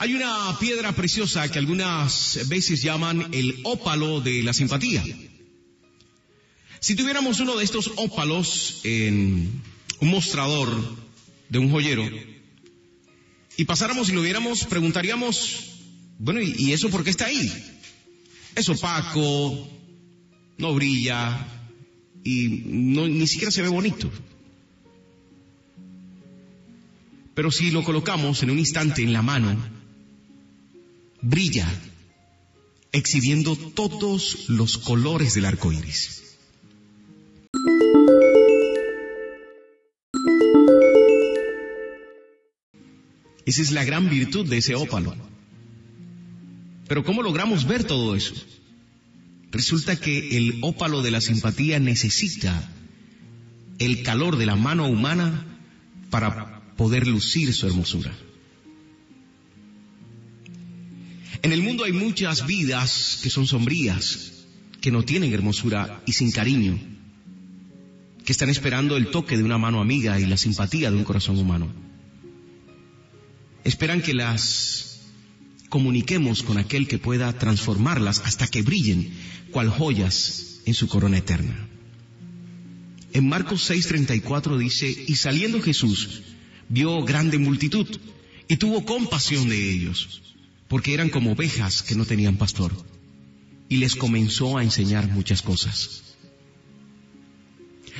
[0.00, 5.02] Hay una piedra preciosa que algunas veces llaman el ópalo de la simpatía.
[6.78, 9.60] Si tuviéramos uno de estos ópalos en
[10.00, 10.70] un mostrador
[11.48, 12.08] de un joyero
[13.56, 15.64] y pasáramos y lo viéramos, preguntaríamos,
[16.20, 17.52] bueno, ¿y, eso por qué está ahí?
[18.54, 19.68] Es opaco,
[20.58, 21.44] no brilla
[22.22, 24.08] y ni siquiera se ve bonito.
[27.34, 29.77] Pero si lo colocamos en un instante en la mano,
[31.20, 31.68] brilla,
[32.92, 36.22] exhibiendo todos los colores del arco iris.
[43.46, 45.16] Esa es la gran virtud de ese ópalo.
[46.86, 48.34] Pero ¿cómo logramos ver todo eso?
[49.50, 52.70] Resulta que el ópalo de la simpatía necesita
[53.78, 55.46] el calor de la mano humana
[56.10, 58.12] para poder lucir su hermosura.
[61.42, 64.32] En el mundo hay muchas vidas que son sombrías,
[64.80, 66.78] que no tienen hermosura y sin cariño,
[68.24, 71.38] que están esperando el toque de una mano amiga y la simpatía de un corazón
[71.38, 71.68] humano.
[73.64, 75.00] Esperan que las
[75.68, 79.10] comuniquemos con aquel que pueda transformarlas hasta que brillen
[79.50, 81.68] cual joyas en su corona eterna.
[83.12, 86.22] En Marcos 6:34 dice, y saliendo Jesús,
[86.68, 87.86] vio grande multitud
[88.48, 90.22] y tuvo compasión de ellos,
[90.68, 92.72] porque eran como ovejas que no tenían pastor,
[93.68, 96.02] y les comenzó a enseñar muchas cosas.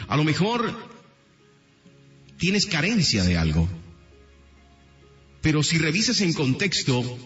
[0.07, 0.75] A lo mejor
[2.39, 3.69] tienes carencia de algo,
[5.41, 7.19] pero si revisas en contexto,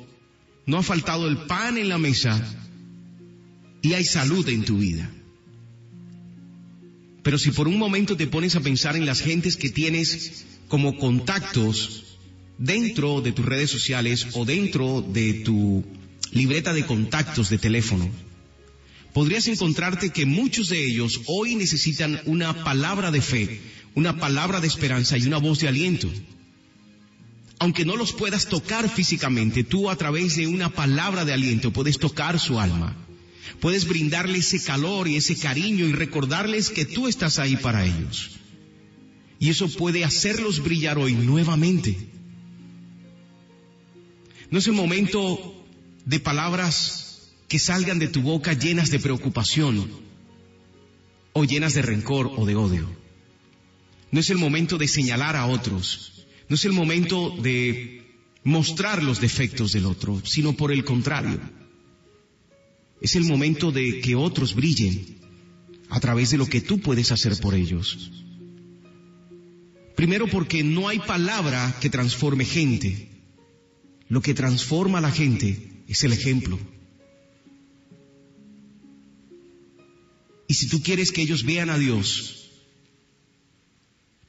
[0.67, 2.41] no ha faltado el pan en la mesa
[3.83, 5.11] y hay salud en tu vida.
[7.23, 10.97] Pero si por un momento te pones a pensar en las gentes que tienes como
[10.97, 12.12] contactos
[12.63, 15.85] dentro de tus redes sociales o dentro de tu
[16.31, 18.09] libreta de contactos de teléfono,
[19.13, 23.61] podrías encontrarte que muchos de ellos hoy necesitan una palabra de fe,
[23.95, 26.11] una palabra de esperanza y una voz de aliento
[27.63, 31.97] aunque no los puedas tocar físicamente, tú a través de una palabra de aliento puedes
[31.97, 32.97] tocar su alma.
[33.61, 38.33] Puedes brindarle ese calor y ese cariño y recordarles que tú estás ahí para ellos.
[39.39, 41.97] Y eso puede hacerlos brillar hoy nuevamente.
[44.51, 45.67] No es el momento
[46.05, 49.91] de palabras que salgan de tu boca llenas de preocupación
[51.33, 52.89] o llenas de rencor o de odio.
[54.11, 56.27] No es el momento de señalar a otros.
[56.49, 58.03] No es el momento de
[58.45, 61.41] mostrar los defectos del otro, sino por el contrario.
[63.01, 65.19] Es el momento de que otros brillen
[65.89, 68.11] a través de lo que tú puedes hacer por ellos.
[69.97, 73.12] Primero porque no hay palabra que transforme gente.
[74.15, 75.49] Lo que transforma a la gente
[75.89, 76.59] es el ejemplo.
[80.49, 82.43] Y si tú quieres que ellos vean a Dios,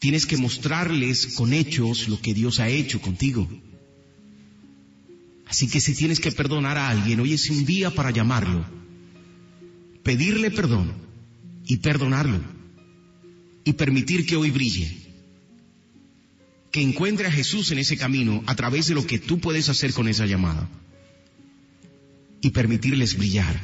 [0.04, 3.48] Tienes que mostrarles con hechos lo que Dios ha hecho contigo.
[5.48, 8.66] Así que si tienes que perdonar a alguien, hoy es un día para llamarlo,
[10.04, 10.92] pedirle perdón
[11.66, 12.42] y perdonarlo
[13.64, 15.13] y permitir que hoy brille.
[16.74, 19.94] Que encuentre a Jesús en ese camino a través de lo que tú puedes hacer
[19.94, 20.68] con esa llamada
[22.42, 23.62] y permitirles brillar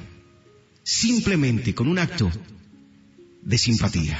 [0.84, 2.31] simplemente con un acto
[3.42, 4.18] de simpatía.